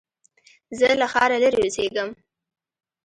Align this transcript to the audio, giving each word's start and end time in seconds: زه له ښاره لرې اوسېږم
زه 0.77 0.87
له 0.99 1.05
ښاره 1.13 1.37
لرې 1.43 1.59
اوسېږم 1.63 2.09